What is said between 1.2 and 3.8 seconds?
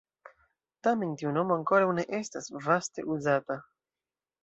tiu nomo ankoraŭ ne estas vaste uzata.